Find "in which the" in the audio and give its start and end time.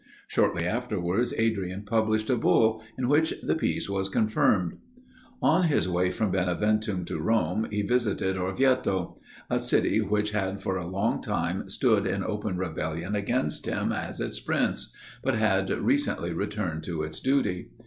2.97-3.53